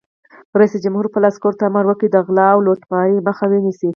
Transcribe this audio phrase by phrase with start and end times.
[0.59, 3.89] رئیس جمهور خپلو عسکرو ته امر وکړ؛ د غلا او لوټمارۍ مخه ونیسئ!